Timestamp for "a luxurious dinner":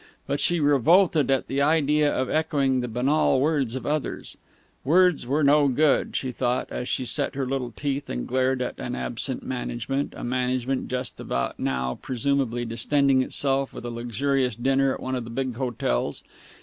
13.85-14.91